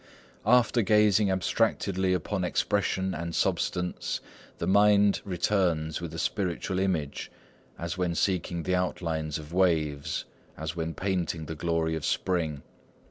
[0.47, 4.19] "After gazing abstractedly upon expression and substance,
[4.57, 7.31] The mind returns with a spiritual image,
[7.77, 10.25] As when seeking the outlines of waves,
[10.57, 12.63] As when painting the glory of spring.